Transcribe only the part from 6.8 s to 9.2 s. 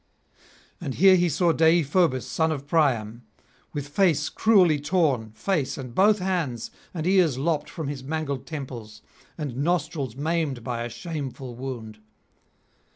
and ears lopped from his mangled temples,